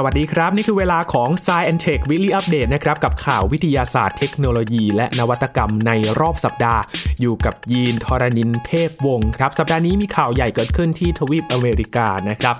[0.00, 6.82] สวัสดีครับ นี่คือเวลาของ s ซ e n Tech Weekly Update นะครับ กับข่าววิทยาศาสตร์เทคโนโลยี และนวัตกรรมในรอบสัปดาห์
[7.20, 12.56] อยู่กับยีนทรณินเทพวงศ์ครับ สัปดาห์นี้มีข่าวใหญ่เกิดขึ้นที่ทวีปอเมริกานะครับ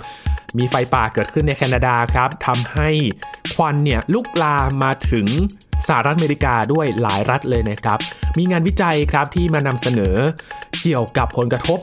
[0.58, 2.90] มีไฟป่าเกิดขึ้นในแคนาดาครับทำให้
[3.54, 5.26] ควันเนี่ยลุกลามมาถึง
[5.86, 7.98] สหรัฐอเมริกาด้วยหลายรัฐเลยนะครับ
[8.38, 10.16] มีงานวิจัยครับที่มานำเสนอ
[10.82, 11.78] เกี่ยวกับผลกระทบ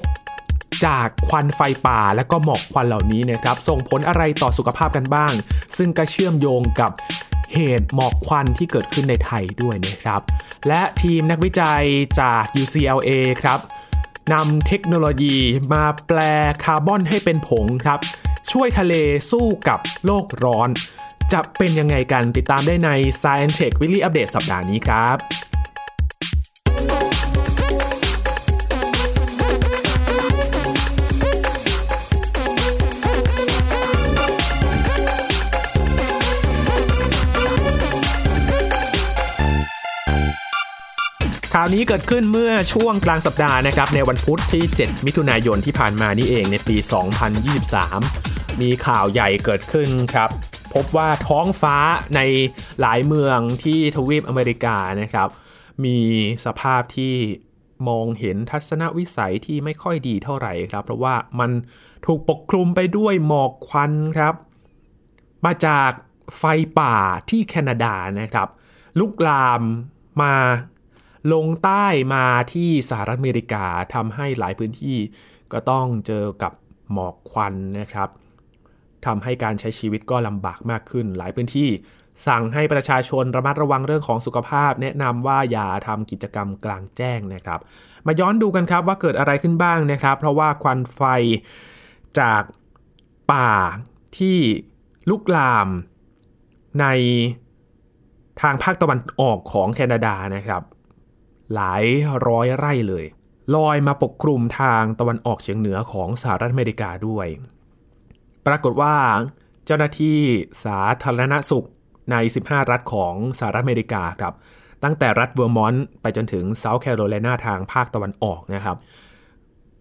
[0.86, 5.34] จากควันไฟป่าและก็หมอกควันเหล่านี้นะครับส่งผลอะไรต่อสุขภาพกันบ้าง
[5.78, 6.92] ซึ่งก็เชื่อมโยงกับ
[7.54, 10.22] เหตุหมอกควันที่เกิดขึ้นในไทยด้วยนะครับ
[10.68, 11.84] และทีมนักวิจัย
[12.20, 13.10] จาก UCLA
[13.42, 13.60] ครับ
[14.34, 15.38] นำเทคโนโลยี
[15.74, 16.20] มาแปล
[16.64, 18.00] คาร์บอนให้เป็นผงครับ
[18.52, 18.94] ช่วยทะเล
[19.32, 20.70] สู้กับโลกร้อน
[21.34, 22.90] จะเป็นยังไงกันติดตามได้ใน
[23.22, 25.18] Science Tech Weekly Update สัปดาห์นี้ครับ
[41.58, 46.76] ข่าวนี้เกิดขึ้นเมื่อช่วงกลางสัปดาห์นะครับในวันพุธที่ 7 มิถุนายนที่ผ่านมานี่เองในปี
[47.88, 50.30] 2023 มีข่าวใหญ่เกิดขึ้นครับ
[50.74, 51.78] พบว่าท้องฟ้า
[52.16, 52.20] ใน
[52.82, 55.30] หลายเมืองที่ทวีปอเมริกานะครับ
[55.86, 55.98] มี
[56.46, 57.16] สภาพที่
[57.88, 61.52] มองเห็นทัศนวิสัยที่ไม่ค่อยดีเท่าไหร่ครับ เพราะว่ามัน
[62.06, 64.34] ถูกปกคลุมไปด้วยหมอกควันครับ
[65.46, 65.92] มาจาก
[66.38, 66.44] ไฟ
[66.80, 66.96] ป่า
[67.30, 68.48] ที่แคนาดานะครับ
[69.00, 69.62] ลุกลาม
[70.24, 70.34] มา
[71.34, 74.98] ลงใต้มาที่สหรัฐอเมริกาทำให้หลายพื้นที่
[75.52, 76.54] ก็ต้องเจอกับ
[76.92, 78.10] หมอกควันนะครับ
[79.06, 81.70] ทำให้การใช้ชีวิตก็ลำบากมากขึ้น หลายพื้นที่
[82.28, 87.60] สั่งให้ประชาชนระมัดระวังเรื่องของสุขภาพ แนะนำว่าอย่าทำกิจกรรมกลางแจ้งนะครับ
[88.06, 91.02] มาย้อนดูกันครับว่าเกิดอะไรขึ้นบ้างนะครับ เพราะว่าควันไฟ
[92.20, 92.44] จาก
[93.32, 93.52] ป่า
[94.18, 94.38] ที่
[95.10, 95.68] ลุกลาม
[96.80, 96.86] ใน
[98.42, 100.64] ทางภาคตะวันออกของแคนาดานะครับ
[101.54, 101.84] หลาย
[102.28, 103.06] ร้อยไร่เลย
[103.56, 107.28] ลอยมาปกคลุมทางตะวันออกเฉียงเหนือของสหรัฐอเมริกาด้วย
[108.46, 108.96] ปรากฏว่า
[109.66, 110.20] เจ้าหน้าที่
[110.64, 111.68] สาธารณสุข
[112.12, 114.34] ใน 15 รัฐของสหรัฐอเมริกาครับ
[114.84, 118.78] ตั้งแต่รัฐเวอร์มอนต์ไปจนถึงเซาท์แคโรไลนาทางภาคตะวันออกนะครับ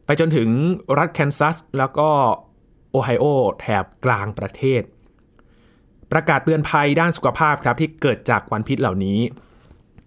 [0.06, 0.48] ไปจนถึง
[0.98, 2.08] รัฐแคนซัสแล้วก็
[2.91, 3.25] โอไฮโอ
[3.60, 4.82] แถบกลางประเทศ
[6.12, 9.19] ประกาศเตือนภัยด้านสุขภาพครับที่เกิดจากควันพิษเหล่านี้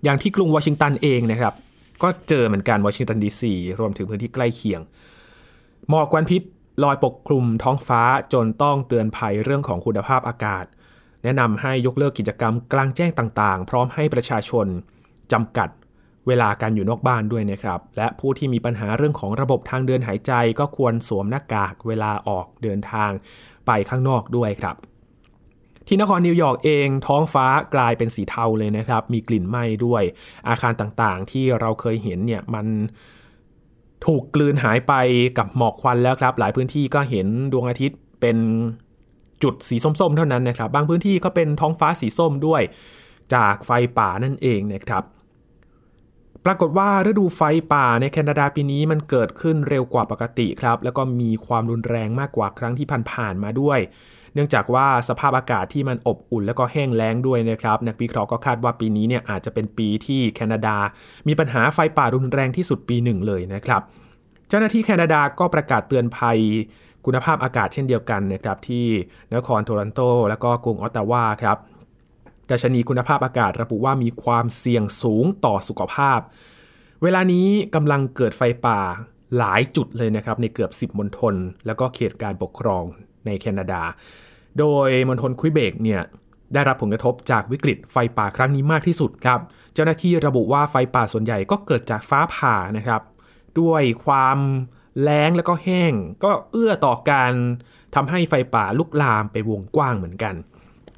[0.08, 1.54] อย่างที่กรุงวอชิงตันเองนะครับ
[2.04, 4.82] ก็เจอเหมือนกันวอชิงตันดีซีรวมถึงพื้นที่ใกล้เคียง
[5.90, 6.42] หมอกควันพิษ
[6.84, 8.02] ลอยปกคลุมท้องฟ้า
[8.34, 10.66] จนต้องเตือนภัยเรื่องของคุณภาพอากาศ
[11.24, 14.68] แนะนำให้ยกเลิกกิจกรรมกลางแจ้งต่างๆ พร้อมให้ประชาชน
[15.32, 15.70] จำกัด
[16.28, 23.12] เวลาการอยู่นอกบ้านด้วยนะครับ และผู้ที่มีปัญหาเรื่องของระบบทางเดินหายใจก็ควรสวมหน้ากากเวลาออกเดินทาง
[23.68, 24.76] ไปข้างนอกด้วยครับ
[25.88, 30.04] ที่นครนิวยอร์กเองท้องฟ้ากลายเป็นสีเทาเลยนะครับ มีกลิ่นไหม้ด้วย
[30.50, 32.66] อาคารต่างๆ ที่เราเคยเห็นเนี่ยมัน
[34.06, 34.94] ถูกกลืนหายไป
[35.38, 38.38] กับหมอกควันแล้วครับ หลายพื้นที่ก็เห็นดวงอาทิตย์เป็น
[39.44, 42.62] จุดสีส้มๆ เท่านั้นนะครับ บางพื้นที่ก็เป็นท้องฟ้าสีส้มด้วย
[43.36, 45.04] จากไฟป่านั่นเองนะครับ
[46.50, 47.42] ปรากฏว่าฤดูไฟ
[47.74, 53.80] ป่าในแคนาดาปีนี้มันเกิดขึ้นเร็วกว่าปกติครับ แล้วก็มีความรุนแรงมากกว่าครั้งที่ผ่านๆมาด้วย
[54.34, 60.76] เนื่องจากว่าสภาพอากาศที่มันอบอุ่น แล้วก็แห้งแล้งด้วยนะครับ นักวิเคราะห์ก็คาดว่าปีนี้เนี่ยอาจจะเป็นปีที่แคนาดา
[61.28, 63.82] มีปัญหาไฟป่ารุนแรงที่สุดปีหนึ่งเลยนะครับ
[64.50, 66.40] เจ้าหน้าที่แคนาดาก็ประกาศเตือนภัย
[67.06, 68.86] คุณภาพอากาศเช่นเดียวกันนะครับที่
[69.36, 70.00] นครโทรอนโต
[70.30, 71.58] และก็กรุงออตตาวาครับ
[72.50, 76.20] ดัชนีคุณภาพอากาศระบุว่ามีความเสี่ยงสูงต่อสุขภาพ
[77.04, 78.80] เวลานี้กำลังเกิดไฟป่า
[79.38, 82.84] หลายจุดเลยนะครับ ในเกือบ 10มณฑลแล้วก็เขตการปกครอง
[83.26, 83.82] ในแคนาดา
[84.60, 86.02] โดยมณฑลคุยเบกเนี่ย
[86.54, 89.40] ได้รับผลกระทบจากวิกฤตไฟป่าครั้งนี้มากที่สุดครับ
[89.74, 93.02] เจ้าหน้าที่ระบุว่าไฟป่าส่วนใหญ่ก็เกิดจากฟ้าผ่านะครับ
[93.60, 94.38] ด้วยความ
[95.02, 95.94] แล้งแล้วก็แห้ง
[96.24, 97.32] ก็เอื้อต่อการ
[97.96, 100.36] ทำให้ไฟป่าลุกลามไปวงกว้างเหมือนกัน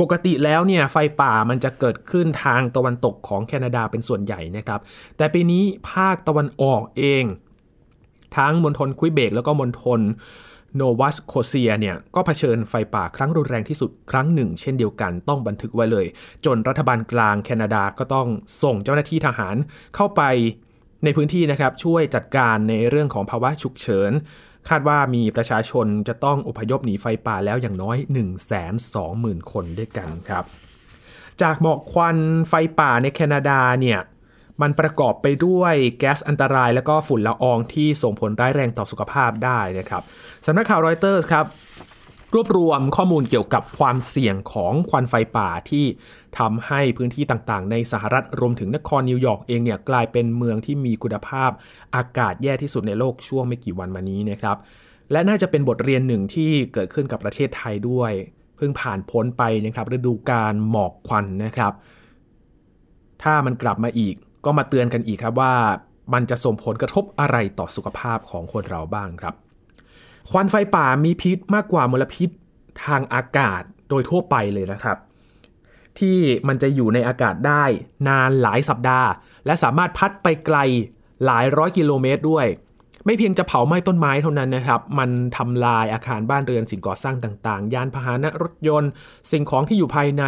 [0.01, 4.79] ปกติแล้วเนี่ยไฟป่ามันจะเกิดขึ้นทางตะวันตกของแคนาดาเป็นส่วนใหญ่นะครับ
[5.17, 7.23] แต่ปีนี้ภาคตะวันออกเอง
[8.37, 9.99] ทั้งมณฑลคุยเบกแล้วก็มณฑล
[10.75, 16.05] โนวัสโคเซียเนี่ยก็เผชิญไฟป่าครั้งรุนแรงที่สุดครั้งหนึ่ง เช่นเดียวกันต้องบันทึกไว้เลย
[16.45, 18.27] จนรัฐบาลกลางแคนาดาก็ต้อง
[18.63, 19.55] ส่งเจ้าหน้าที่ทหาร
[19.95, 20.21] เข้าไป
[21.03, 24.11] ในพื้นที่นะครับช่วยจัดการในเรื่องของภาวะฉุกเฉิน
[24.69, 28.25] คาดว่ามีประชาชนจะต้องอพยพหนีไฟป่าแล้วอย่างน้อย 1 2 0
[28.95, 30.45] 0 0 0 คนด้วยกันครับ
[31.41, 32.17] จากหมอกควัน
[32.49, 33.99] ไฟป่าในแคนาดาเนี่ย
[34.61, 40.03] มันประกอบไปด้วยแก๊สอันตรายและก็ฝุ่นละอองที่ส่งผลร้ายแรงต่อสุขภาพได้นะครับ
[40.45, 41.45] สำนักข่าวรอยเตอร์ครับ
[42.33, 45.85] รวบรวมข้อมูลเกี่ยวกับความเสี่ยงของควันไฟป่าที่
[46.39, 51.51] ทำให้พื้นที่ต่างๆ ในสหรัฐรวมถึงนครนิวยอร์กเองเนี่ยกลายเป็นเมืองที่มีคุณภาพ
[51.95, 54.57] อากาศแย่ที่สุดในโลกช่วงไม่กี่วันมานี้นะครับ
[55.11, 58.11] และน่าจะเป็นบทเรียนหนึ่งที่เกิดขึ้นกับประเทศไทยด้วย
[58.55, 61.73] เพิ่งผ่านพ้นไปนะครับฤดูการหมอกควันนะครับ
[63.23, 64.15] ถ้ามันกลับมาอีก
[64.45, 65.55] ก็มาเตือนกันอีกครับว่า
[66.13, 69.35] มันจะส่งผลกระทบอะไรต่อสุขภาพของคนเราบ้างครับ
[70.29, 72.29] ควันไฟป่ามีพิษมากกว่ามลพิษ
[72.85, 74.97] ทางอากาศโดยทั่วไปเลยนะครับ
[75.99, 76.17] ที่
[76.47, 77.63] มันจะอยู่ในอากาศได้
[78.07, 79.09] นานหลายสัปดาห์
[79.45, 80.57] และสามารถพัดไปไกล
[81.25, 82.45] หลายร้อยกิโลเมตรด้วย
[83.05, 88.91] ไม่เพียงจะเผาไหม้ต้นไม้เท่านั้นนะครับ มันทำลายอาคารบ้านเรือนสิ่งก่อสร้างต่างๆ ยานพาหนะรถยนต์
[89.31, 90.23] สิ่งของที่อยู่ภายใน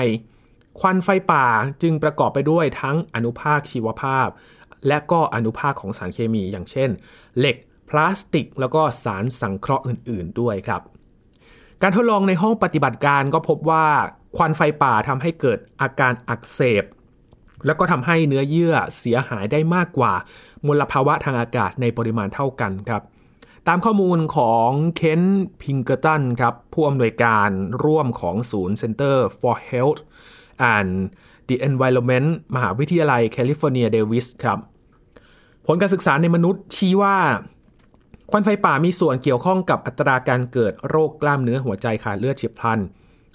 [0.80, 1.45] ควันไฟป่า
[1.81, 4.27] จึงประกอบไปด้วยทั้งอนุภาคชีวภาพ
[4.88, 6.89] และก็อนุภาคของสารเคมีอย่างเช่น
[7.39, 7.56] เหล็ก
[7.92, 10.82] พลาสติก แล้วก็สารสังเคราะห์อื่น ๆ ด้วยครับ
[11.82, 13.86] การทดลองในห้องปฏิบัติการก็พบว่า
[14.36, 16.84] ควันไฟป่าทำให้เกิดอาการอักเสบ
[17.66, 20.14] แล้วก็ทำให้เนื้อเยื่อเสียหายได้มากกว่า
[20.68, 23.02] มลภาวะทางอากาศในปริมาณเท่ากันครับ
[23.68, 25.22] ตามข้อมูลของ Kent
[25.62, 27.50] Pinkerton ครับผู้อำนวยการ
[27.84, 30.02] ร่วมของศูนย์ Center for Health
[30.76, 30.92] and
[31.48, 34.60] the Environment มหาวิทยาลัยแคลิฟอร์เนียเดวิสครับ
[35.66, 37.18] ผลการศึกษาในมนุษย์ชี้ว่า
[38.33, 42.80] ควันไฟป่ามีส่วนเกี่ยวข้องกับอัตราการเกิดโรคกล้ามเนื้อหัวใจขาดเลือดเฉียบพลัน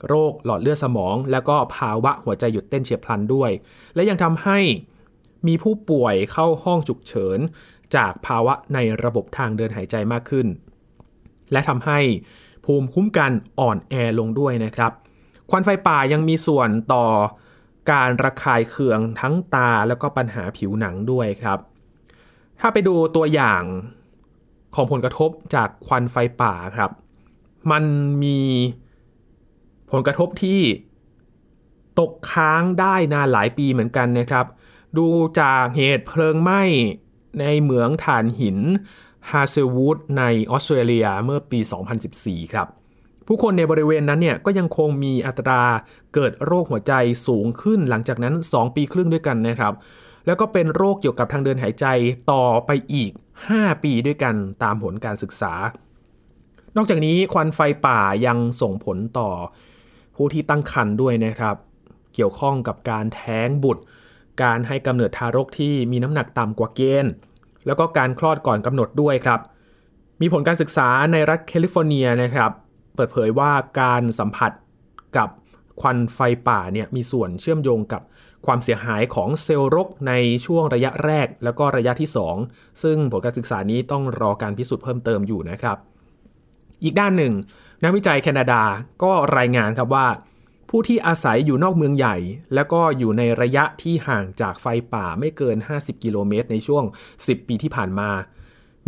[0.09, 3.51] โรคหลอดเลือดสมอง แล้วก็ภาวะหัวใจหยุดเต้นเฉียบพลันด้วย
[3.95, 4.59] และยังทำให้
[5.47, 7.39] มีผู้ป่วยเข้าห้องฉุกเฉิน
[7.97, 10.47] จากภาวะในระบบทางเดินหายใจมากขึ้น
[11.53, 12.01] และทำให้
[12.65, 14.93] ภูมิคุ้มกันอ่อนแอลงด้วยนะครับ
[15.51, 17.07] ควันไฟป่ายังมีส่วนต่อ
[17.93, 21.59] การระคายเคืองทั้งตาแล้วก็ปัญหาผิวหนังด้วยครับ
[22.61, 23.63] ถ้าไปดูตัวอย่าง
[24.75, 26.91] ของผลกระทบจากควันไฟป่าครับ
[27.71, 27.85] มัน
[28.23, 28.41] มี
[29.91, 30.61] ผลกระทบที่
[31.99, 34.47] ตกค้างได้นานหลายปีเหมือนกันนะครับ
[34.99, 35.07] ดู
[35.41, 36.63] จากเหตุเพลิงไหม้
[37.41, 38.59] ในเหมืองถ่านหิน
[39.31, 41.61] ฮาเซวูดในออสเตรเลียเมื่อปี
[42.07, 42.67] 2014 ครับ
[43.27, 45.63] ผู้คนในบริเวณนั้นเนี่ยก็ยังคงมีอัตรา
[46.15, 46.93] เกิดโรคหัวใจ
[47.27, 49.73] สูงขึ้นหลังจากนั้น 2 ปีครึ่งด้วยกันนะครับ
[50.27, 51.87] แล้วก็เป็นโรคเกี่ยวกับทางเดินหายใจ
[52.33, 53.13] ต่อไปอีก
[53.47, 55.55] 5 ปีด้วยกันตามผลการศึกษา
[56.77, 59.31] นอกจากนี้ควันไฟป่ายังส่งผลต่อ
[60.17, 61.57] ผู้ที่ตั้งครรภ์ด้วยนะครับ
[62.15, 63.83] เกี่ยวข้องกับการแท้งบุตร
[64.43, 67.13] การให้กำเนิดทารกที่มีน้ำหนักต่ำกว่าเกณฑ์
[67.67, 69.41] แล้วก็การคลอดก่อนกำหนดด้วยครับ
[70.21, 72.51] มีผลการศึกษาในรัฐแคลิฟอร์เนียนะครับ
[72.95, 74.53] เปิดเผยว่าการสัมผัส
[75.17, 75.29] กับ
[75.81, 76.19] ควันไฟ
[76.49, 78.03] ป่าเนี่ยมีส่วนเชื่อมโยงกับ
[78.47, 80.13] ความเสียหายของเซลล์รกใน
[80.47, 82.11] ช่วงระยะแรก แล้วก็ระยะที่
[82.43, 85.77] 2 ซึ่งผลการศึกษานี้ต้องรอการพิสูจน์เพิ่มเติมอยู่นะครับ
[86.83, 87.33] อีกด้านหนึ่ง
[87.85, 88.63] นักวิจัยแคนาดา
[89.03, 90.07] ก็รายงานครับว่า
[90.71, 92.17] ผู้ที่อาศัยอยู่นอกเมืองใหญ่
[92.55, 96.85] แล้วก็อยู่ในระยะที่ห่างจากไฟป่าไม่เกิน 50 กิโลเมตรในช่วง
[97.17, 98.11] 10 ปีที่ผ่านมา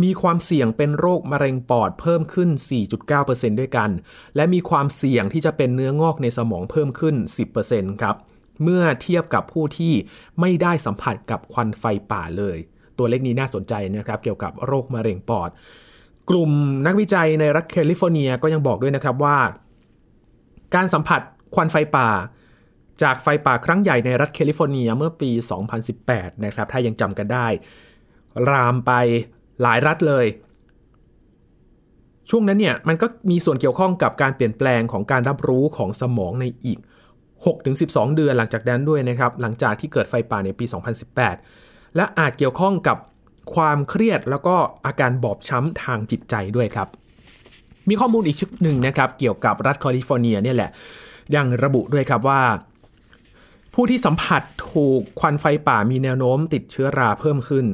[0.03, 2.49] มีความเสี่ยงเป็นโรคมะเร็งปอดเพิ่มขึ้น
[3.05, 3.89] 4.9%ด้วยกัน
[4.35, 7.15] และมีความเสี่ยงที่จะเป็นเนื้องอกในสมองเพิ่มขึ้น
[7.59, 8.15] 10%ครับ
[8.63, 9.93] เมื่อเทียบกับผู้ที่
[10.39, 12.57] ไม่ได้สัมผัสกับควันไฟป่าเลย
[12.97, 15.49] ตัวเลขนี้น่าสนใจนะครับเกี่ยวกับโรคมะเร็งปอด
[16.29, 16.51] กลุ่ม
[16.85, 19.37] นักวิจัยในรัฐแคลิฟอร์เนียก็ยังบอกด้วยนะครับว่า
[20.75, 21.21] การสัมผัส
[21.55, 22.09] ควันไฟป่า
[23.03, 25.31] จากไฟป่าครั้งใหญ่ในรัฐแคลิฟอร์เนียเมื่อปี
[25.87, 27.47] 2018 นะครับถ้ายังจำกันได้
[28.49, 28.91] รามไป
[29.61, 30.25] หลายรัฐเลย
[32.29, 36.79] ช่วงนั้นเนี่ยมันก็มีส่วนเกี่ยวข้องกับการเปลี่ยนแปลงของการรับรู้ของสมองในอีก
[37.47, 40.65] 6-12 เดือนหลังจากนั้นด้วยนะครับ หลังจากที่เกิดไฟป่าในปี
[41.29, 42.97] 2018 และอาจเกี่ยวข้องกับ
[43.55, 44.55] ความเครียดแล้วก็
[44.85, 46.87] อาการบอบช้ำทางจิตใจด้วยครับ
[47.89, 50.71] มีข้อมูลอีกชุดหนึ่งนะครับ เกี่ยวกับรัฐแคลิฟอร์เนียเนี่ยแหละ
[51.35, 52.41] ยังระบุด้วยครับว่า
[53.73, 54.43] ผู้ที่สัมผัส
[54.73, 57.65] ถูกควันไฟป่ามีแนวโน้มติดเชื้อราเพิ่มขึ้น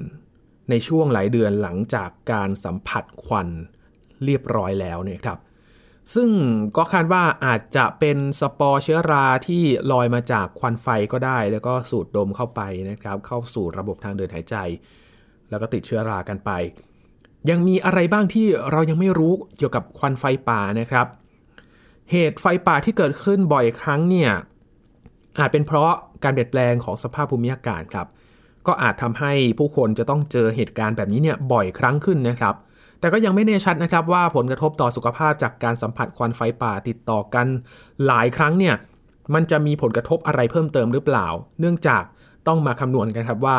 [0.69, 3.48] ในช่วงหลายเดือนหลังจากการสัมผัสควัน
[4.25, 5.38] เรียบร้อยแล้วเนี่ยครับ
[6.14, 6.30] ซึ่ง
[6.78, 14.56] ก็คาดว่าอาจจะเป็นสปอร์เชื้อราที่ลอยมาจากควันไฟก็ได้ แล้วก็สูดดมเข้าไปนะครับ เข้าสู่ระบบทางเดินหายใจ
[15.50, 16.52] แล้วก็ติดเชื้อรากันไป
[17.50, 21.08] ยังมีอะไรบ้างที่เรายังไม่รู้เกี่ยวกับควันไฟป่านะครับ
[22.12, 24.32] เหตุไฟป่าที่เกิดขึ้นบ่อยครั้งเนี่ย
[25.40, 25.92] อาจเป็นเพราะ
[26.24, 28.08] การเปลี่ยนแปลงของสภาพภูมิอากาศครับ
[28.68, 32.56] ก็อาจทำให้ผู้คนจะต้องเจอเหตุการณ์แบบนี้เนี่ยบ่อยครั้งขึ้นนะครับ
[33.00, 37.48] แต่ก็ยังไม่แน่ชัดนะครับว่าผลกระทบต่อสุขภาพจากการสัมผัสควันไฟป่าติดต่อกัน
[38.06, 38.75] หลายครั้งเนี่ย
[39.34, 41.28] มันจะมีผลกระทบอะไรเพิ่มเติมหรือเปล่า
[41.60, 42.04] เนื่องจาก
[42.48, 43.58] ต้องมาคำนวณกันครับว่า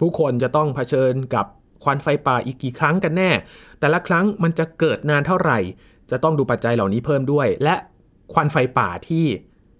[0.00, 1.46] ผู้คนจะต้องเผชิญกับ
[1.84, 3.30] ควันไฟป่าอีกกี่ครั้งกันแน่
[3.80, 5.58] แต่ละครั้งมันจะเกิดนานเท่าไหร่
[6.10, 7.74] จะต้องดูปัจจัยเหล่านี้เพิ่มด้วย และ
[8.32, 9.24] ควันไฟป่าที่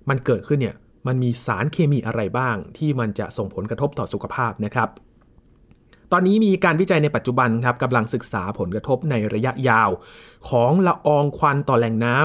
[0.09, 0.77] มันเกิดขึ้นเนี่ย
[1.07, 4.89] มันมีสารเคมีอะไรบ้างที่มันจะส่งผลกระทบต่อสุขภาพนะครับ
[6.13, 9.91] ตอนนี้มีการวิจัยในปัจจุบันครับกำลังศึกษาผลกระทบในระยะยาว
[10.49, 12.17] ของละอองควันต่อแหล่งน้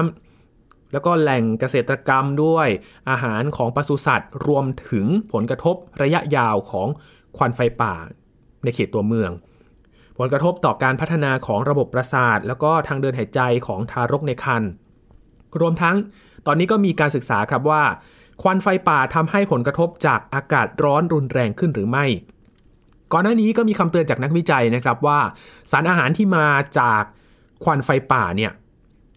[0.42, 2.68] ำแล้วก็แหล่งเกษตรกรรมด้วย
[3.10, 6.88] อาหารของปศุสัตว์ รวมถึงผลกระทบระยะยาวของ
[7.36, 7.94] ควันไฟป่า
[8.64, 9.30] ในเขตตัวเมือง
[10.18, 14.70] ผลกระทบต่อการพัฒนาของระบบประสาท แล้วก็ทางเดินหายใจของทารกในครรภ์
[15.60, 15.96] รวมทั้ง
[16.46, 17.84] ตอนนี้ก็มีการศึกษาครับว่า
[18.42, 22.06] ควันไฟป่าทำให้ผลกระทบจากอากาศร้อนรุนแรงขึ้นหรือไม่
[23.14, 25.20] ก่อนหน้านี้ก็มีคำเตือนจากนักวิจัยนะครับว่า
[25.70, 26.46] สารอาหารที่มา
[26.78, 27.02] จาก
[27.64, 28.52] ควันไฟป่าเนี่ย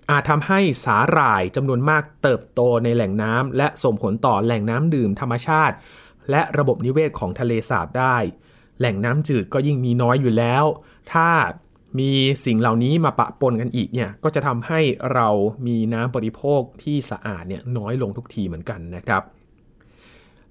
[0.09, 5.75] อาจทำให้สาหร่ายจำนวนมากเติบโตในแหล่งน้ำและส่งผลต่อแหล่งน้ำดื่มธรรมชาติ
[6.31, 8.15] และระบบนิเวศของทะเลสาบได้
[8.79, 10.63] แหล่งน้ำจืดก็ยิ่งมีน้อยอยู่แล้ว
[11.13, 11.29] ถ้า
[11.99, 12.11] มี
[12.45, 14.79] สิ่งเหล่านี้มาปะปนกันอีกเนี่ยก็จะทำให้
[15.13, 15.27] เรา
[15.67, 19.23] มีน้ำบริโภคที่สะอาดเนี่ยน้อยลงทุกทีเหมือนกันนะครับ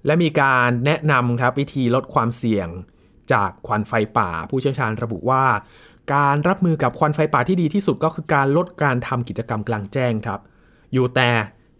[0.05, 2.69] และมีการแนะนำครับวิธีลดความเสี่ยง
[3.33, 5.45] จากควันไฟป่า ผู้เชี่ยวชาญระบุว่า
[6.13, 10.39] การรับมือกับควันไฟป่าที่ดีที่สุดก็คือการลดการทำกิจกรรมกลางแจ้งครับ
[10.93, 11.29] อยู่แต่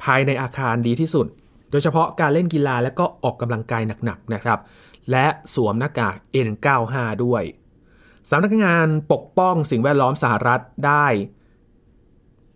[0.03, 1.27] ภายในอาคารดีที่สุด
[1.71, 4.59] โดยเฉพาะการเล่นกีฬาและก็ออกกำลังกายหนักๆนะครับ
[5.11, 6.15] และสวมหน้ากาก
[6.47, 7.43] N95 ด้วย
[8.29, 11.05] สำนักงานปกป้องสิ่งแวดล้อมสหรัฐได้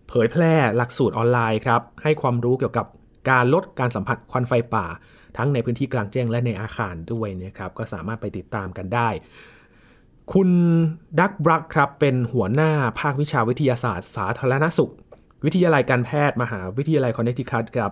[0.07, 2.88] เผยแพร่หลักสูตรออนไลน์ครับให้ความรู้เกี่ยวกับ
[3.29, 4.86] การลดการสัมผัสควันไฟป่า
[5.38, 9.10] ทั้งในพื้นที่กลางแจ้งและในอาคารด้วยนะครับ ก็สามารถไปติดตามกันได้
[10.34, 10.50] คุณ
[11.20, 14.92] ดักบรักครับ เป็นหัวหน้าภาควิชาวิทยาศาสตร์ สาธารณสุข
[15.46, 17.92] วิทยาลัยการแพทย์ มหาวิทยาลัยคอนเนตทิคัตครับ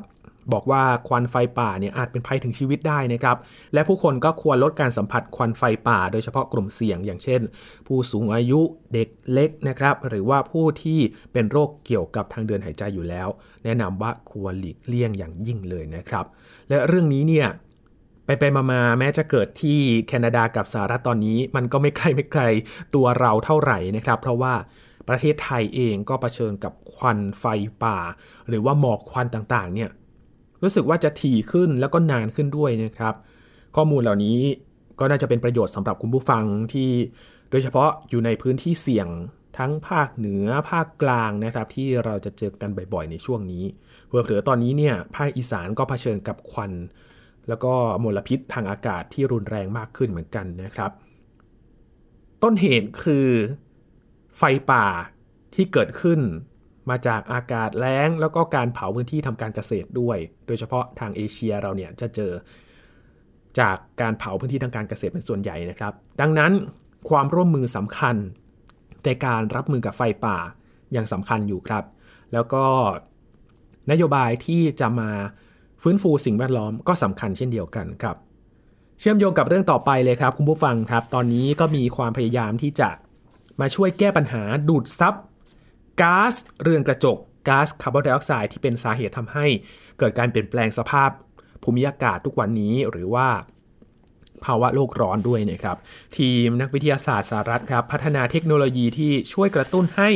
[0.54, 3.38] บอกว่าควันไฟป่าเนี่ยอาจเป็นภัยถึงชีวิตได้นะครับ
[3.74, 7.42] และผู้คนก็ควรลดการสัมผัสควันไฟป่า โดยเฉพาะกลุ่มเสี่ยง อย่างเช่น
[7.88, 8.62] ผู้สูงอายุ
[8.94, 11.00] เด็กเล็กนะครับ หรือว่าผู้ที่
[11.34, 13.28] เป็นโรคเกี่ยวกับทางเดินหายใจอยู่แล้ว
[13.64, 16.26] แนะนำว่าควรหลีกเลี่ยงอย่างยิ่งเลยนะครับ
[16.70, 17.48] และเรื่องนี้เนี่ย
[18.26, 22.44] ไปไปมาแม้จะเกิดที่แคนาดากับสหรัฐตอนนี้ มันก็ไม่ใกล้ไม่ไกล
[22.96, 24.54] ตัวเราเท่าไหร่นะครับ เพราะว่า
[25.10, 27.46] ประเทศไทยเองก็เผชิญกับควันไฟ
[27.84, 27.98] ป่า
[28.48, 29.90] หรือว่าหมอกควันต่างๆเนี่ย
[30.64, 33.14] รู้สึกว่าจะถี่ขึ้นแล้วก็นานขึ้นด้วยนะครับ
[33.76, 34.40] ข้อมูลเหล่านี้
[35.00, 36.90] ก็น่าจะเป็นประโยชน์สำหรับคุณผู้ฟังที่
[37.50, 39.08] โดยเฉพาะอยู่ในพื้นที่เสี่ยง
[39.58, 43.64] ทั้งภาคเหนือภาคกลางนะครับ ที่เราจะเจอกันบ่อยๆ ในช่วงนี้
[44.08, 46.72] เผื่อๆตอนนี้เนี่ยภาคอีสานก็เผชิญกับควัน
[47.48, 47.74] แล้วก็
[48.04, 50.92] มลพิษทางอากาศที่รุนแรงมากขึ้นเหมือนกันนะครับ
[52.44, 53.28] ต้นเหตุคือ
[54.38, 54.86] ไฟป่า
[55.56, 56.20] ที่เกิดขึ้น
[56.90, 60.18] มาจากอากาศแล้ง แล้วก็การเผาพื้นที่ทำการเกษตรด้วย
[60.48, 62.32] โดยเฉพาะทางเอเชียเราเนี่ยจะเจอ
[63.60, 66.52] จากการเผาพื้นที่ทางการเกษตรเป็นส่วนใหญ่นะครับ ดังนั้น
[67.10, 68.16] ความร่วมมือสำคัญ
[69.06, 70.38] ในการรับมือกับไฟป่า
[70.96, 71.84] ยังสำคัญอยู่ครับ
[72.34, 72.64] แล้วก็
[73.92, 75.10] นโยบายที่จะมา
[75.84, 78.16] ฟื้นฟูสิ่งแวดล้อมก็สำคัญเช่นเดียวกันครับ
[79.00, 82.90] เชื่อมโยงกับเรื่องต่อไปเลยครับ คุณผู้ฟังครับ ตอนนี้ก็มีความพยายามที่จะ
[83.60, 85.14] มาช่วยแก้ปัญหาดูดซับ
[86.02, 89.46] ก๊าซเรือนกระจกก๊าซคาร์บอนไดออกไซด์ที่เป็นสาเหตุทำให้
[90.00, 91.10] เกิดการเปลี่ยนแปลงสภาพ
[91.64, 93.28] ภูมิอากาศทุกวันนี้หรือว่า
[94.46, 95.78] ภาวะโลกร้อนด้วยนะครับ
[96.18, 100.10] ทีมนักวิทยาศาสตร์สหรัฐครับ พัฒนาเทคโนโลยีที่ช่วยกระตุ้นให้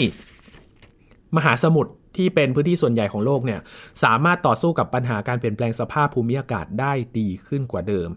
[1.35, 3.59] มหาสมุทรที่เป็นพื้นที่ส่วนใหญ่ของโลกเนี่ย
[4.03, 8.09] สามารถต่อสู้กับปัญหาการเปลี่ยนแปลงสภาพภูมิอากาศได้ดีขึ้นกว่าเดิม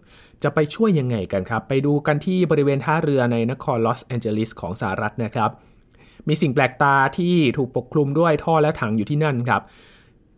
[0.43, 5.51] จะไปช่วยยังไงกันครับ ไปดูกันที่บริเวณท่าเรือในนครลอสแอนเจลิสของสหรัฐนะครับ
[6.27, 9.61] มีสิ่งแปลกตาที่ถูกปกคลุมด้วยท่อและถังอยู่ที่นั่นครับ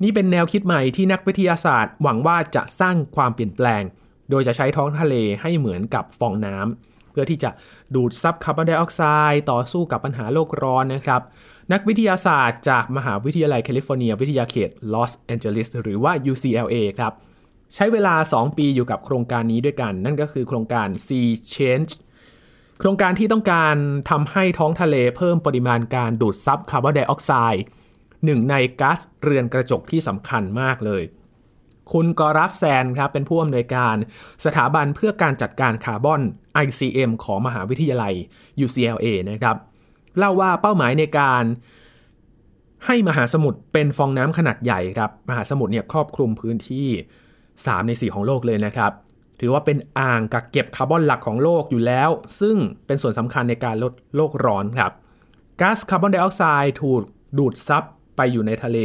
[0.03, 3.83] นี่เป็นแนวคิดใหม่ที่นักวิทยาศาสตร์ หวังว่าจะสร้างความเปลี่ยนแปลง
[4.29, 7.49] โดยจะใช้ท้องทะเลให้เหมือนกับฟองน้ำเพื่อที่จะ
[7.95, 11.21] ดูดซับคาร์บอนไดออกไซด์ต่อสู้กับปัญหาโลกร้อนนะครับ
[11.73, 17.13] นักวิทยาศาสตร์จากมหาวิทยาลัยแคลิฟอร์เนีย วิทยาเขตลอสแอนเจลิสหรือว่า UCLA ครับ
[17.75, 21.91] ใช้เวลา 2 ปีอยู่กับโครงการนี้ด้วยกัน นั่นก็คือโครงการ Sea Change
[22.79, 23.75] โครงการที่ต้องการ
[24.09, 27.63] ทำให้ท้องทะเลเพิ่มปริมาณการดูดซับคาร์บอนไดออกไซด์
[28.25, 31.03] หนึ่งในก๊าซเรือนกระจกที่สำคัญมากเลย
[31.91, 33.95] คุณกอรัฟแซนครับเป็นผู้อำนวยการ
[34.45, 36.21] สถาบันเพื่อการจัดการคาร์บอน
[36.65, 38.13] ICM ของมหาวิทยาลัย
[38.65, 39.55] UCLA นะครับ
[40.17, 41.43] เล่าว่าเป้าหมายในการ
[42.85, 46.87] ให้มหาสมุทรเป็นฟองน้ำขนาดใหญ่ครับ มหาสมุทรเนี่ยครอบคลุมพื้นที่
[47.37, 48.91] 3 ใน 4 ของโลกเลยนะครับ
[49.39, 52.09] ถือว่าเป็นอ่างกักเก็บคาร์บอนหลักของโลกอยู่แล้ว
[52.41, 54.91] ซึ่งเป็นส่วนสำคัญในการลดโลกร้อนครับ
[55.61, 57.01] ก๊าซคาร์บอนไดออกไซด์ถูก
[57.37, 57.83] ดูดซับ
[58.17, 58.77] ไปอยู่ในทะเล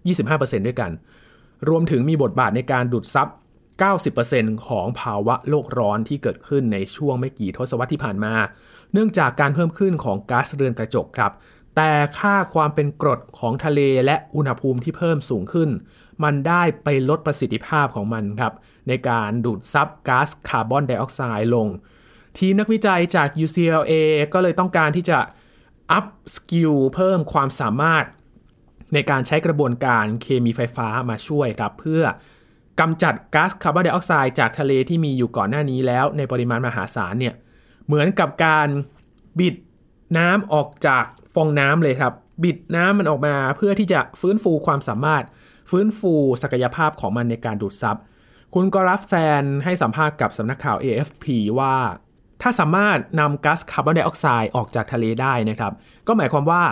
[0.00, 0.90] 25%ด้วยกัน
[1.68, 3.28] รวมถึงมีบทบาทในการดูดซับ
[3.96, 8.34] 90%ของภาวะโลกร้อนที่เกิดขึ้นในช่วงไม่กี่ทศวรรษที่ผ่านมา
[8.92, 11.32] เนื่องจากการเพิ่มขึ้นของก๊าซเรือนกระจกครับ
[11.76, 15.70] แต่ค่าความเป็นกรดของทะเลและอุณหภูมิที่เพิ่มสูงขึ้น
[16.22, 18.52] มันได้ไปลดประสิทธิภาพของมันครับ
[18.88, 21.68] ในการดูดซับก๊าซคาร์บอนไดออกไซด์ลง
[22.38, 23.92] ทีมนักวิจัยจาก UCLA
[24.32, 25.18] ก็เลยต้องการที่จะ
[25.92, 28.04] upskill เพิ่มความสามารถ
[28.94, 32.02] ในการใช้กระบวนการเคมีไฟฟ้ามาช่วยครับเพื่อ
[32.80, 37.34] กำจัดก๊าซคาร์บอนไดออกไซด์จากทะเลที่มีอยู่ก่อนหน้านี้แล้วในปริมาณมหาศาลเนี่ย
[37.86, 38.68] เหมือนกับการ
[39.38, 39.54] บิด
[40.18, 41.04] น้ำออกจาก
[41.34, 42.12] ฟองน้ำเลยครับ
[42.44, 45.24] บิดน้ำมันออกมาเพื่อที่จะฟื้นฟูความสามารถ
[45.70, 47.96] ฟื้นฟูศักยภาพของมันในการดูดซับ
[48.54, 51.24] คุณกราฟแซนให้สัมภาษณ์กับสำนักข่าว AFP
[51.58, 51.74] ว่า
[52.42, 55.72] ถ้าสามารถนำก๊าซคาร์บอนไดออกไซด์ออกจากทะเลได้นะครับ
[56.06, 56.62] ก็หมายความว่า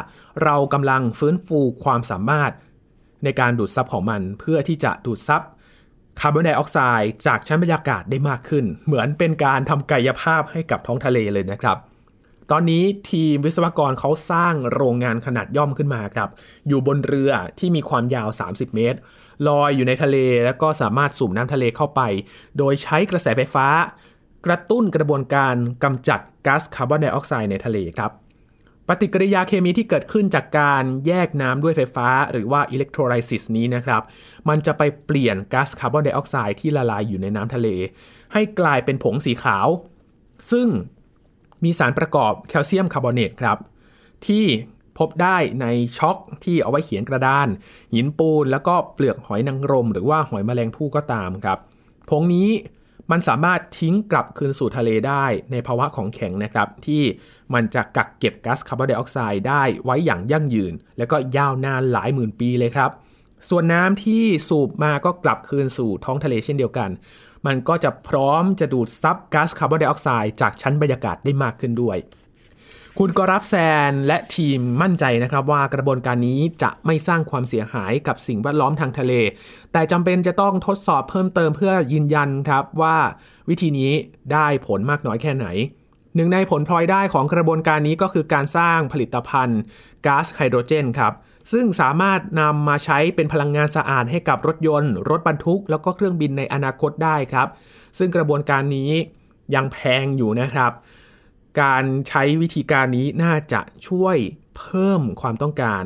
[0.44, 2.52] เรากำลังฟื้นฟูความสามารถ
[3.24, 5.42] ในการดูดซับของมัน เพื่อที่จะดูดซับ
[6.20, 11.76] คาร์บอนไดออกไซด์จากชั้นบรรยากาศได้มากขึ้น เหมือนเป็นการทำกายภาพให้กับท้องทะเลเลยนะครับ
[12.54, 16.28] ตอนนี้ทีมวิศวกรเขาสร้างโรงงานขนาดย่อมขึ้นมาครับ
[16.68, 18.98] อยู่บนเรือที่มีความยาว 30 เมตร
[19.48, 22.00] ลอยอยู่ในทะเลแล้วก็สามารถสูบน้ำทะเลเข้าไป
[22.58, 23.66] โดยใช้กระแสไฟฟ้า
[24.46, 25.54] กระตุ้นกระบวนการ
[25.84, 28.10] กำจัดก๊าซคาร์บอนไดออกไซด์ในทะเลครับ
[28.88, 34.02] ปฏิกิริยาเคมีที่เกิดขึ้นจากการแยกน้ำด้วยไฟฟ้า หรือว่า electrolysis นี้นะครับ
[34.48, 37.68] มันจะไปเปลี่ยนก๊าซคาร์บอนไดออกไซด์ที่ละลายอยู่ในน้ำทะเล
[38.32, 39.68] ให้กลายเป็นผงสีขาว
[40.52, 40.68] ซึ่ง
[41.64, 43.58] มีสารประกอบแคลเซียมคาร์บอเนตครับ
[44.26, 44.44] ที่
[44.98, 45.66] พบได้ใน
[45.98, 47.48] ชอล์กที่เอาไว้เขียนกระดาน
[47.92, 51.58] หินปูน แล้วก็เปลือกหอยนางรม หรือว่าหอยแมลงภู่ก็ตามครับ
[52.08, 52.50] ผงนี้
[53.10, 57.02] มันสามารถทิ้งกลับคืนสู่ทะเลได้ในภาวะของแข็งนะครับ ที่
[57.54, 62.90] มันจะกักเก็บก๊าซคาร์บอนไดออกไซด์ได้ไว้อย่างยั่งยืน แล้วก็ยาวนานหลายหมื่นปีเลยครับ
[63.48, 66.90] ส่วนน้ำที่สูบมาก็กลับคืนสู่ท้องทะเลเช่นเดียวกัน
[67.46, 71.98] มันก็จะพร้อมจะดูดซับก๊าซคาร์บอนไดออกไซด์จากชั้นบรรยากาศได้มากขึ้นด้วย
[72.98, 73.54] คุณกรับแซ
[73.90, 79.12] นและทีมมั่นใจนะครับว่ากระบวนการนี้จะไม่สร้างความเสียหายกับสิ่งแวดล้อมทางทะเล
[79.72, 82.96] แต่จำเป็นจะต้องทดสอบเพิ่มเติมเพื่อยืนยันครับว่า
[83.48, 83.92] วิธีนี้
[84.32, 85.46] ได้ผลมากน้อยแค่ไหน
[86.16, 89.60] หนึ่งในผลพลอยได้ของกระบวนการนี้ก็คือการสร้างผลิตภัณฑ์
[90.06, 91.12] ก๊าซไฮโดรเจนครับ
[91.52, 97.48] ซึ่งสามารถนำมาใช้เป็นพลังงานสะอาดให้กับรถยนต์ รถบรรทุก แล้วก็เครื่องบินในอนาคตได้ครับ
[97.98, 98.90] ซึ่งกระบวนการนี้
[99.54, 100.72] ยังแพงอยู่นะครับ
[101.62, 104.16] การใช้วิธีการนี้น่าจะช่วย
[104.58, 105.84] เพิ่มความต้องการ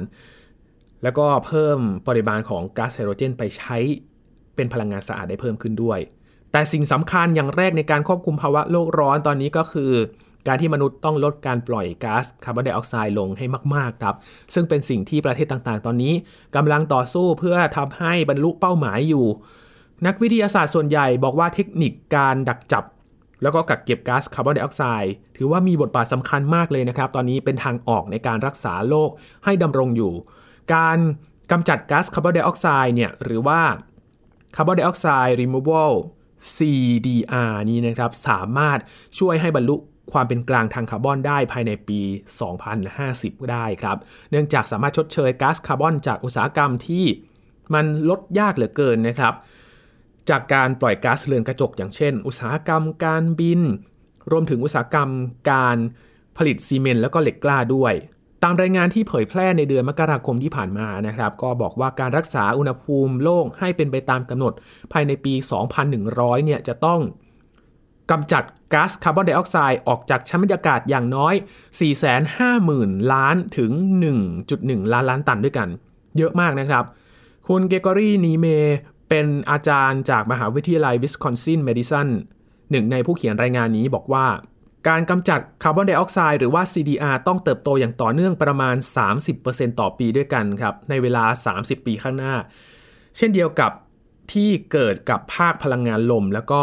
[1.02, 3.76] แล้วก็เพิ่มปริมาณของก๊าซไฮโดรเจน ไปใช้
[4.54, 5.98] เป็นพลังงานสะอาดได้เพิ่มขึ้นด้วย
[6.52, 9.92] แต่สิ่งสำคัญอย่างแรกในการควบคุมภาวะโลกร้อนตอนนี้ก็คือ
[10.46, 14.14] การที่มนุษย์ต้องลดการปล่อยก๊าซคาร์บอนไดออกไซด์ลงให้มาก ๆ ครับ
[14.54, 16.14] ซึ่งเป็นสิ่งที่ประเทศต่างๆ ตอนนี้
[16.56, 19.26] กำลังต่อสู้เพื่อทำให้บรรลุเป้าหมายอยู่
[20.06, 22.84] นักวิทยาศาสตร์ส่วนใหญ่บอกว่าเทคนิคการดักจับ
[23.42, 29.10] แล้วก็กักเก็บก๊าซคาร์บอนไดออกไซด์ถือว่ามีบทบาทสำคัญมากเลยนะครับ ตอนนี้เป็นทางออกในการรักษาโลก
[29.44, 30.12] ให้ดำรงอยู่
[30.74, 30.98] การ
[31.50, 33.60] กำจัดก๊าซคาร์บอนไดออกไซด์เนี่ยหรือว่า
[34.56, 35.92] Carbon Dioxide Removal
[36.56, 38.78] CDR นี้นะครับ สามารถ
[39.18, 39.76] ช่วยให้บรรลุ
[40.12, 42.00] ความเป็นกลางทางคาร์บอนได้ภายในปี
[42.76, 43.96] 2050 ได้ครับ
[44.30, 47.04] เนื่องจากสามารถชดเชยก๊าซคาร์บอนจากอุตสาหกรรมที่
[47.74, 49.34] มันลดยากเหลือเกินนะครับ
[50.30, 53.60] จากการปล่อยก๊าซเรือนกระจก อย่างเช่น อุตสาหกรรมการบิน
[54.30, 55.10] รวมถึงอุตสาหกรรม
[55.50, 55.76] การ
[56.36, 57.94] ผลิตซีเมนต์แล้วก็เหล็กกล้าด้วย
[58.42, 64.52] ตามรายงานที่เผยแพร่ในเดือนมกราคมที่ผ่านมานะครับ ก็บอกว่าการรักษาอุณหภูมิโลกให้เป็นไปตามกำหนด
[64.92, 65.34] ภายในปี
[65.88, 67.00] 2100 เนี่ยจะต้อง
[68.10, 68.42] กำจัด
[68.72, 71.34] ก๊าซคาร์บอนไดออกไซด์ออกจากชั้นบรรยากาศอย่างน้อย
[72.18, 73.72] 450,000 ล้านถึง
[74.32, 75.68] 1.1 ล้านล้านตันด้วยกัน
[76.16, 76.84] เยอะมากนะครับ
[77.48, 78.46] คุณเกกอรี่นีเม
[79.08, 82.08] เป็นอาจารย์จากมหาวิทยาลัยวิสคอนซินเมดิสัน
[82.70, 84.26] หนึ่งในผู้เขียนรายงานนี้บอกว่า
[84.88, 88.76] การกำจัดคาร์บอนไดออกไซด์หรือว่า CDR ต้องเติบโตอย่างต่อเนื่องประมาณ
[89.28, 91.24] 30%ต่อปีด้วยกันครับ ในเวลา
[91.56, 92.34] 30 ปีข้างหน้า
[93.16, 93.72] เช่นเดียวกับ
[94.32, 96.62] ที่เกิดกับภาคพลังงานลม แล้วก็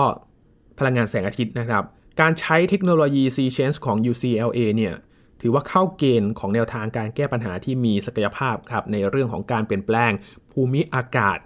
[0.80, 1.84] พลังงานแสงอาทิตย์นะครับ
[2.22, 4.96] การใช้เทคโนโลยี C Change ของ UCLA เนี่ย
[5.42, 10.12] ถือว่าเข้าเกณฑ์ของแนวทางการแก้ปัญหาที่มีศักยภาพครับในเรื่องของการเปลี่ยนแปลง
[10.52, 11.38] ภูมิอากาศ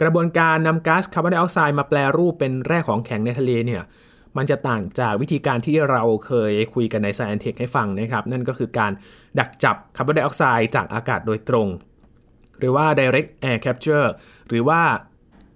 [0.00, 3.82] กระบวนการนำก๊าซคาร์บอนไดออกไซด์มาแปลรูปเป็นแร่ของแข็งในทะเลเนี่ย
[4.36, 8.92] มันจะต่างจากวิธีการที่เราเคยคุยกันใน Science Tech ให้ฟังนะครับ นั่นก็คือการ
[9.38, 11.68] ดักจับคาร์บอนไดออกไซด์จากอากาศโดยตรง
[12.58, 14.08] หรือว่า direct air capture
[14.48, 14.80] หรือว่า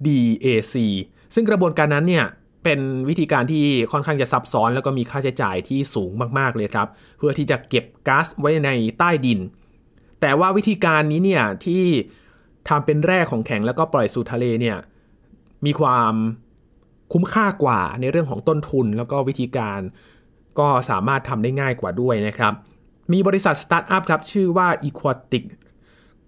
[0.06, 0.74] DAC
[1.34, 2.26] ซึ่งกระบวนการนั้นเนี่ย
[2.64, 9.40] เป็นวิธีการที่ค่อนข้างจะซับซ้อน แล้วก็มีค่าใช้จ่ายที่สูงมากๆเลยครับ เพื่อที่จะเก็บก๊าซไว้ในใต้ดิน
[10.20, 11.84] แต่ว่าวิธีการนี้เนี่ยที่
[12.68, 14.76] ทำเป็นแร่ของแข็งแล้วก็ปล่อยสู่ทะเลเนี่ย
[15.66, 16.12] มีความ
[17.12, 19.80] คุ้มค่ากว่าในเรื่องของต้นทุน แล้วก็วิธีการ
[20.58, 22.52] ก็สามารถทำได้ง่ายกว่าด้วยนะครับ
[23.12, 25.44] มีบริษัทสตาร์ทอัพครับชื่อว่า Equatic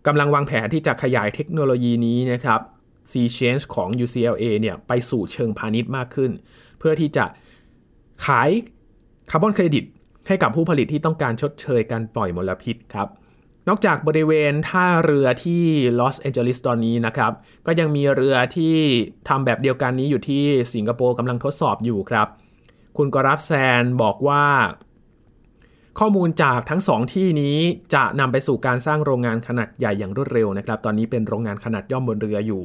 [0.06, 2.60] กำลังวางแผนที่จะขยายเทคโนโลยีนี้นะครับ
[3.12, 6.30] C Change ของ UCLA เนี่ยไปสู่เชิงพาณิชย์มากขึ้น
[6.78, 7.24] เพื่อที่จะ
[8.26, 8.50] ขาย
[9.30, 9.84] คาร์บอนเครดิต
[10.28, 13.08] ให้กับผู้ผลิตที่ต้องการชดเชยการปล่อยมลพิษครับ
[13.68, 15.62] นอกจากบริเวณท่าเรือที่
[15.98, 17.32] ลอสแอนเจลิสตอนนี้นะครับ
[17.66, 18.74] ก็ยังมีเรือที่
[19.28, 20.42] ทำแบบเดียวกันนี้อยู่ที่
[20.74, 22.28] สิงคโปร์กำลังทดสอบอยู่ครับ
[22.96, 24.44] คุณกราฟแซนบอกว่า
[25.98, 27.58] ข้อมูลจากทั้งสองที่นี้
[27.94, 32.62] จะนำไปสู่การสร้างโรงงานขนาดใหญ่อย่างรวดเร็วนะครับ ตอนนี้เป็นโรงงานขนาดย่อมบนเรืออยู่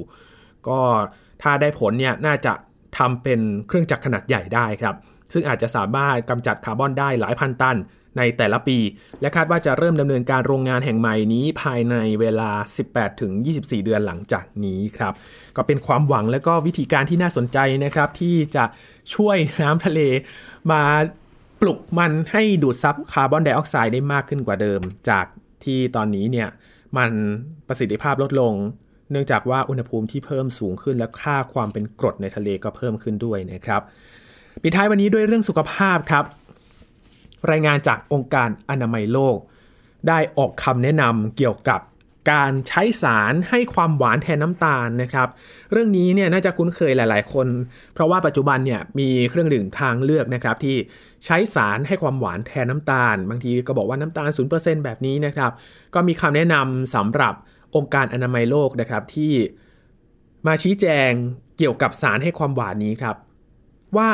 [0.67, 0.80] ก็
[1.41, 2.54] ถ้าได้ผลเนี่ยน่าจะ
[2.98, 4.95] ทำเป็นเครื่องจักรขนาดใหญ่ได้ครับ
[5.34, 7.78] ซึ่งอาจจะสามารถกำจัดคาร์บอนได้หลายพันตัน
[8.17, 8.78] ในแต่ละปี
[9.22, 12.52] และคาดว่าจะเริ่มดำเนินการโรงงานแห่งใหม่นี้ภายในเวลา
[13.17, 15.13] 18-24 เดือนหลังจากนี้ครับ
[15.56, 18.63] ก็เป็นความหวังและก็วิธีการที่น่าสนใจนะครับ ที่จะ
[19.13, 20.00] ช่วยน้ำทะเล
[20.72, 20.82] มา
[21.62, 25.26] ปลุกมันให้ดูดซับคาร์บอนไดออกไซด์ได้มากขึ้นกว่าเดิม จาก
[25.63, 26.50] ที่ตอนนี้เนี่ย
[26.98, 27.12] มัน
[27.67, 28.54] ประสิทธิภาพลดลง
[29.12, 33.82] เนื่องจากว่าอุณหภูมิที่เพิ่มสูงขึ้นและค่าความเป็นกรดในทะเลก็เพิ่มขึ้นด้วยนะครับ
[34.63, 36.26] ปิดท้ายวันนี้ด้วยเรื่องสุขภาพครับ
[37.52, 39.38] รายงานจากองค์การอนามัยโลก
[40.08, 41.82] ได้ออกคำแนะนำเกี่ยวกับ
[42.32, 45.28] การใช้สารให้ความหวานแทนน้ำตาลนะครับ
[45.72, 47.48] เรื่องนี้เนี่ยน่าจะคุ้นเคยหลาย ๆ คน
[47.93, 50.78] เพราะว่าปัจจุบันเนี่ยมีเครื่องดื่มทางเลือกนะครับ ที่
[51.26, 55.52] ใช้สารให้ความหวานแทนน้ำตาล บางทีก็บอกว่าน้ำตาล 0%แบบนี้นะครับ
[55.93, 57.34] ก็มีคำแนะนำสำหรับ
[57.75, 59.34] องค์การอนามัยโลกนะครับที่
[60.47, 61.12] มาชี้แจง
[61.58, 63.15] เกี่ยวกับสารให้ความหวานนี้ครับ
[63.97, 64.12] ว่า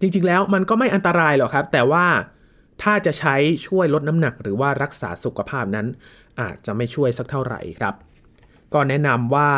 [0.00, 2.06] จริงๆแล้วมันก็ไม่อันตรายหรอกครับ แต่ว่า
[2.82, 3.34] ถ้าจะใช้
[3.66, 5.86] ช่วยลดน้ำหนัก หรือว่ารักษาสุขภาพนั้น
[6.40, 7.94] อาจจะไม่ช่วยสักเท่าไหร่ครับ
[8.74, 9.50] ก็แนะนำว่า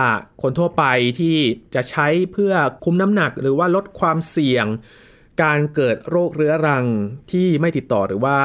[0.42, 0.85] คนทั่วไป
[1.20, 1.37] ที่
[1.74, 2.52] จะใช้เพื่อ
[2.85, 4.66] คุมน้ำหนัก หรือว่าลดความเสี่ยง
[5.42, 6.87] การเกิดโรคเรื้อรัง
[7.32, 8.38] ที่ไม่ติดต่อหรือว่า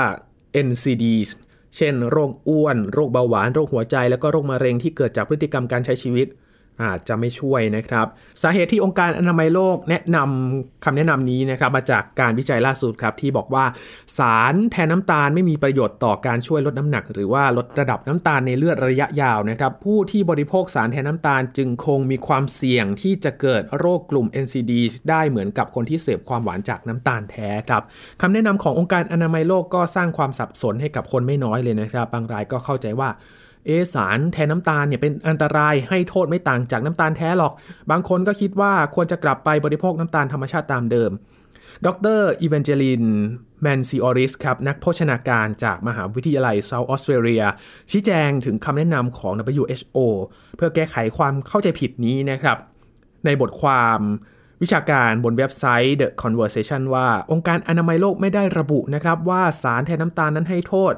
[0.68, 1.30] NCDs
[1.78, 6.28] เช่น โรคอ้วน โรคเบาหวาน โรคหัวใจ แล้วก็โรคมะเร็งที่เกิดจากพฤติกรรมการใช้ชีวิต
[6.84, 8.06] อาจจะไม่ช่วยนะครับ
[8.42, 13.66] สาเหตุที่องค์การอนามัยโลกแนะนำคำแนะนำนี้นะครับมาจากการวิจัยล่าสุดครับที่บอกว่า
[14.20, 24.72] สารแทนน้ำตาลไม่มีประโยชน์ต่อการช่วยลดน้ำหนัก หรือว่าลดระดับน้ำตาลในเลือดระยะยาวนะครับผู้ที่บริโภคสารแทนน้ำตาลจึงคงมีความเสี่ยงที่จะเกิดโรคกลุ่ม NCD
[25.10, 27.84] ได้เหมือนกับคนที่เสพความหวานจากน้ำตาลแท้ครับ
[28.22, 33.10] คำแนะนำขององค์การอนามัยโลกก็สร้างความสับสนให้กับคนไม่น้อยเลยนะครับ บางรายก็เข้าใจว่า
[33.66, 37.54] เอ่อสารแทนน้ำตาลเนี่ยเป็นอันตรายให้โทษไม่ต่างจากน้ำตาลแท้หรอก
[37.92, 41.12] บางคนก็คิดว่าควรจะกลับไปบริโภคน้ำตาลธรรมชาติตามเดิม
[41.86, 41.88] ด
[42.20, 42.22] ร.
[42.42, 43.04] อีเวนเจลิน
[43.62, 47.44] แมนซิออริสครับ นักโภชนาการจากมหาวิทยาลัยเซาท์ออสเตรเลีย
[47.92, 49.98] ชี้แจงถึงคำแนะนำของ WHO
[50.58, 52.58] เพื่อแก้ไขความเข้าใจผิดนี้นะครับ
[53.26, 54.00] ในบทความ
[54.62, 60.94] วิชาการบนเว็บไซต์ The Conversation ว่าองค์การอนามัยโลกไม่ได้ระบุนะครับว่าสารแทนน้ำตาลนั้นให้โทษ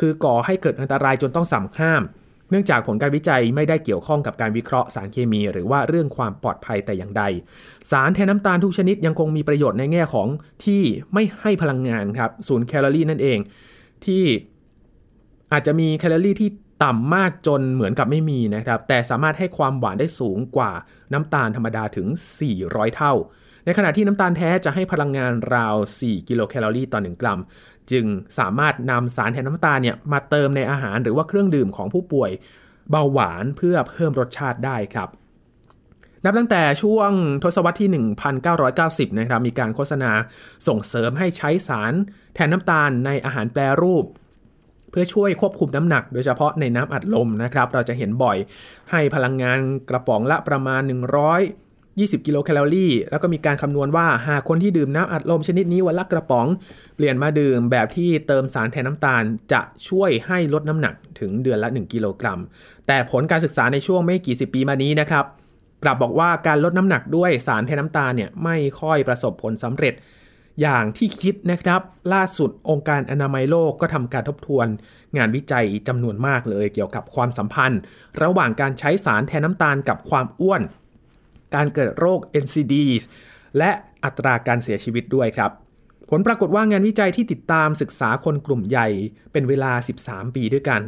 [0.00, 2.02] คือก่อให้เกิดอันตรายจนต้องสั่งห้าม
[2.50, 7.22] เนื่องจากผลการวิจัยไม่ได้เกี่ยวข้องกับการวิเคราะห์สารเคมี หรือว่าเรื่องความปลอดภัยแต่อย่างใด
[7.90, 10.28] สารแทนน้ำตาลทุกชนิดยังคงมีประโยชน์ในแง่ของ
[10.64, 10.82] ที่
[11.14, 13.38] ไม่ให้พลังงานครับศูนย์แคลอรี่นั่นเอง
[14.04, 14.24] ที่
[15.52, 16.50] อาจจะมีแคลอรี่ที่
[16.84, 20.72] ต่ำมากจนเหมือนกับไม่มีนะครับ แต่สามารถให้ความหวานได้สูงกว่า
[21.12, 22.06] น้ำตาลธรรมดาถึง
[22.50, 23.14] 400 เท่า
[23.64, 27.40] ในขณะที่น้ำตาลแท้จะให้พลังงานราว 4 กิโลแคลอรี่ต่อ 1 กรัม
[27.90, 28.04] จึง
[28.38, 32.30] สามารถนำสารแทนน้ำตาลเนี่ยมาเติมในอาหารหรือว่าเครื่องดื่มของผู้ป่วย
[32.90, 35.08] เบาหวานเพื่อเพิ่มรสชาติได้ครับ
[36.24, 37.10] นับตั้งแต่ช่วง
[37.42, 37.90] ทศวรรษที่
[38.50, 40.10] 1990 นะครับ มีการโฆษณา
[40.68, 41.92] ส่งเสริมให้ใช้สาร
[42.34, 44.04] แทนน้ำตาลในอาหารแปรรูป
[44.90, 48.36] เพื่อช่วยควบคุมน้ำหนัก โดยเฉพาะในน้ำอัดลมนะครับ เราจะเห็นบ่อย
[48.90, 51.69] ให้พลังงานกระป๋องละประมาณ 100
[52.00, 56.46] 20 กิโลแคลอรี่ แล้วก็มีการคำนวณว่าหากคนที่ดื่มน้ำอัดลมชนิดนี้วันละกระป๋อง
[56.96, 62.40] เปลี่ยนมาดื่มแบบที่เติมสารแทนน้ำตาล จะช่วยให้ลดน้ำหนักถึงเดือนละ 1 กิโลกรัม
[62.86, 65.24] แต่ผลการศึกษาในช่วงไม่กี่สิบปีมานี้นะครับ
[65.84, 69.94] กลับบอกว่าการลดน้ำหนักด้วยสารแทนน้ำตาลเนี่ยไม่ค่อยประสบผลสำเร็จ
[70.60, 71.80] อย่างที่คิดนะครับ
[72.12, 74.66] ล่าสุดองค์การอนามัยโลกก็ทำการทบทวน
[75.16, 77.80] งานวิจัยจำนวนมากเลยเกี่ยวกับความสัมพันธ์
[78.22, 80.62] ระหว่างการใช้สารแทนน้ำตาลกับความอ้วน
[81.54, 83.02] การเกิดโรค NCDs
[83.58, 83.70] และ
[84.04, 85.50] อัตราการเสียชีวิตด้วยครับ
[86.10, 88.88] ผลปรากฏว่างานวิจัยที่ติดตามศึกษาคนกลุ่มใหญ่
[89.32, 89.72] เป็นเวลา
[90.04, 90.82] 13 ปีด้วยกัน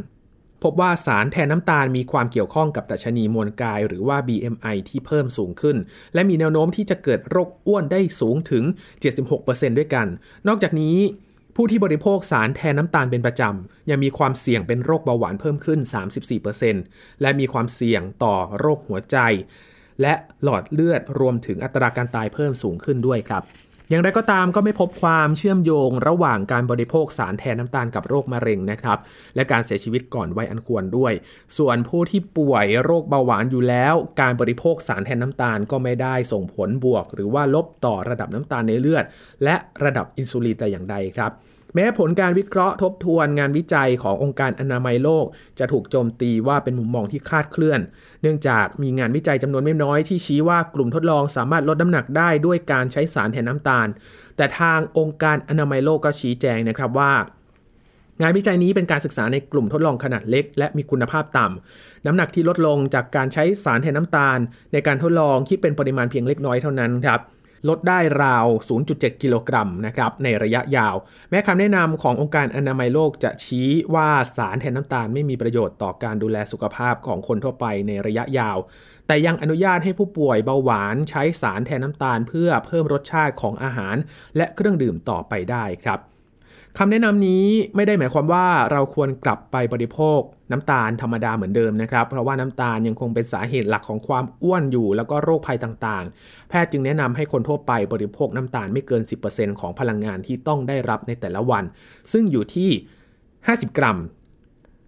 [0.63, 5.77] พบว่าสารแทนน้ำตาลมีความเกี่ยวข้องกับดัชนีมวลกาย หรือว่า BMI ที่เพิ่มสูงขึ้น
[6.15, 8.65] และมีแนวโน้มที่จะเกิดโรคอ้วนได้สูงถึง
[9.21, 10.07] 76%ด้วยกัน
[10.49, 10.97] นอกจากนี้
[11.57, 15.81] ผู้ที่บริโภคสารแทนน้ำตาลเป็นประจำ ยังมีความเสี่ยงเป็นโรคเบาหวานเพิ่มขึ้น
[16.51, 19.17] 34%และมีความเสี่ยงต่อโรคหัวใจ
[20.01, 23.45] และหลอดเลือดรวมถึงอัตราการตายเพิ่มสูงขึ้นด้วยครับ
[23.91, 28.99] อย่างไรก็ตามก็ไม่พบความเชื่อมโยงระหว่างการบริโภคสารแทนน้ำตาลกับโรคมะเร็งนะครับ
[29.35, 31.13] และการเสียชีวิตก่อนวัยอันควรด้วย
[31.59, 39.05] ส่วนผู้ที่ป่วยโรคเบาหวานอยู่แล้ว การบริโภคสารแทนน้ำตาลก็ไม่ได้ส่งผลบวก หรือว่าลบต่อระดับน้ำตาลในเลือด
[39.45, 41.31] และระดับอินซูลินแต่อย่างใดครับ
[41.75, 45.25] แม้ผลการวิเคราะห์ทบทวนงานวิจัยขององค์การอนามัยโลก
[45.59, 47.81] จะถูกโจมตีว่าเป็นมุมมองที่คาดเคลื่อน
[48.23, 53.89] เนื่องจากมีงานวิจัยจำนวนไม่น้อยที่ชี้ว่ากลุ่มทดลองสามารถลดน้ำหนักได้ด้วยการใช้สารแทนน้ำตาล
[54.37, 57.13] แต่ทางองค์การอนามัยโลกก็ชี้แจงนะครับว่า
[58.23, 64.39] งานวิจัยนี้เป็นการศึกษาในกลุ่มทดลองขนาดเล็ก และมีคุณภาพต่ำ น้ำหนักที่ลดลงจากการใช้สารแทนน้ำตาล
[64.73, 67.21] ในการทดลองคิดเป็นปริมาณเพียงเล็กน้อยเท่านั้นครับ
[67.69, 68.47] ลดได้ราว
[68.85, 70.95] 0.7 กิโลกรัมนะครับในระยะยาว
[71.31, 78.59] แม้คำแนะนำขององค์การอนามัยโลกจะชี้ว่าสารแทนน้ำตาลไม่มีประโยชน์ต่อการดูแลสุขภาพของคนทั่วไปในระยะยาว
[79.07, 83.97] แต่ยังอนุญาตให้ผู้ป่วยเบาหวานใช้สารแทนน้ำตาล เพื่อเพิ่มรสชาติของอาหาร
[84.37, 86.01] และเครื่องดื่มต่อไปได้ครับ
[86.79, 90.21] คำแนะนำนี้ไม่ได้หมายความว่าเราควรกลับไปบริโภค
[90.53, 101.65] น้ำตาลธรรมดาเหมือนเดิมนะครับ เพราะว่าน้ำตาลยังคงเป็นสาเหตุหลักของความอ้วนอยู่ แล้วก็โรคภัยต่างๆ แพทย์จึงแนะนำให้คนทั่วไปบริโภคน้ำตาลไม่เกิน 10%ของพลังงานที่ต้องได้รับในแต่ละวัน
[102.13, 102.71] ซึ่งอยู่ที่
[103.27, 103.99] 50 กรัม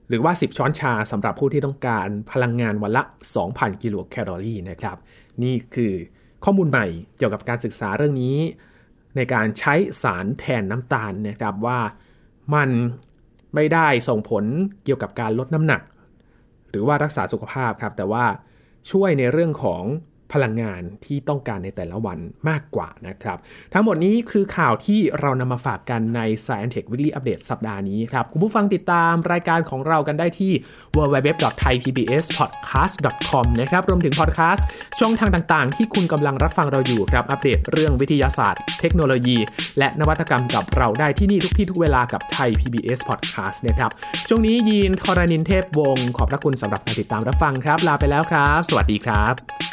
[0.08, 3.02] หรือว่า 10 ช้อนชาสำหรับผู้ที่ต้องการพลังงานวันละ
[3.42, 4.96] 2,000 กิโลแคลอรี่นะครับ
[5.42, 5.92] นี่คือ
[6.44, 8.38] ข้อมูลใหม่เกี่ยวกับการศึกษาเรื่องนี้
[9.16, 11.78] ในการใช้สารแทนน้ำตาลนะครับว่า
[12.54, 12.70] มัน
[13.54, 14.44] ไม่ได้ส่งผล
[14.84, 15.82] เกี่ยวกับการลดน้ำหนัก
[16.70, 18.24] หรือว่ารักษาสุขภาพครับ แต่ว่า
[18.90, 19.82] ช่วยในเรื่องของ
[20.34, 22.18] พลังงานที่ต้องการในแต่ละวัน
[22.48, 23.38] มากกว่านะครับ
[23.72, 30.52] ทั้งหมดนี้คือข่าวที่เรานำมาฝากกันใน Science Tech Weekly Update สัปดาห์นี้ครับ คุณผู้ฟังติดตามรายการของเรากันได้ที่
[30.96, 34.66] www.thaipbspodcast.com นะครับ รวมถึงพอดแคสต์
[35.00, 39.38] ช่องทางต่างๆ ที่คุณกำลังรับฟังเราอยู่ครับอัปเดตเรื่องวิทยาศาสตร์ เทคโนโลยี
[39.78, 43.90] และนวัตกรรมกับเราได้ที่นี่ทุกที่ทุกเวลากับไทย PBS Podcast นะครับ
[44.28, 49.63] ช่วงนี้ยีนทรานินเทพวงศ์ขอบพระคุณสำหรับการติดตามรับฟังครับ ลาไปแล้วครับ สวัสดีครับ